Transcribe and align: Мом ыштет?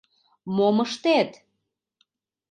Мом 0.55 0.77
ыштет? 0.85 1.31